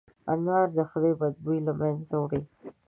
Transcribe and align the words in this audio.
انار 0.33 0.67
د 0.77 0.79
خولې 0.89 1.11
بد 1.19 1.33
بوی 1.43 1.59
له 1.67 1.73
منځه 1.79 2.15
وړي. 2.19 2.41